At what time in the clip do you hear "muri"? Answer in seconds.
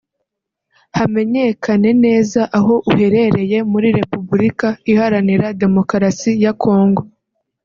3.71-3.87